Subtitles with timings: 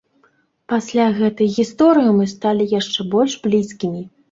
[0.71, 4.07] Пасля гэтай гісторыі мы сталі яшчэ больш блізкімі.